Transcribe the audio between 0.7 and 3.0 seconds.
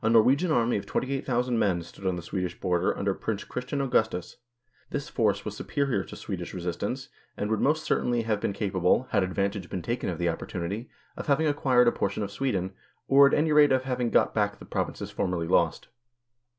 of 28,000 men stood on the Swedish border